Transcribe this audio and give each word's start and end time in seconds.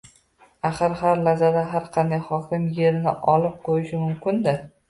Axir, 0.69 0.95
har 1.01 1.19
lahzada 1.27 1.61
har 1.75 1.85
qanday 1.99 2.21
hokim 2.31 2.67
yerini 2.81 3.15
olib 3.37 3.63
qo‘yishi 3.69 4.05
mumkin-da... 4.09 4.61